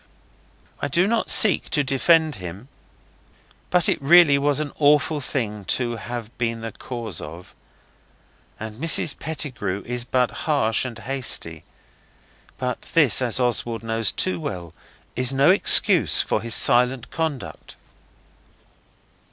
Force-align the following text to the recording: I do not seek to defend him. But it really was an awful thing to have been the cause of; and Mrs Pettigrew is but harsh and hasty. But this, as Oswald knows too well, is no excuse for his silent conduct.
I 0.79 0.87
do 0.87 1.05
not 1.05 1.29
seek 1.29 1.69
to 1.69 1.83
defend 1.83 2.37
him. 2.37 2.69
But 3.69 3.87
it 3.87 4.01
really 4.01 4.39
was 4.39 4.59
an 4.59 4.71
awful 4.79 5.21
thing 5.21 5.63
to 5.77 5.97
have 5.97 6.35
been 6.39 6.61
the 6.61 6.71
cause 6.71 7.21
of; 7.21 7.53
and 8.59 8.81
Mrs 8.81 9.19
Pettigrew 9.19 9.83
is 9.85 10.03
but 10.03 10.31
harsh 10.49 10.85
and 10.85 10.97
hasty. 10.97 11.63
But 12.57 12.81
this, 12.95 13.21
as 13.21 13.39
Oswald 13.39 13.83
knows 13.83 14.11
too 14.11 14.39
well, 14.39 14.73
is 15.15 15.31
no 15.31 15.51
excuse 15.51 16.19
for 16.19 16.41
his 16.41 16.55
silent 16.55 17.11
conduct. 17.11 17.75